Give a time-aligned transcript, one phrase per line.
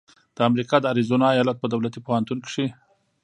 [0.35, 2.65] د امریکا د اریزونا ایالت په دولتي پوهنتون کې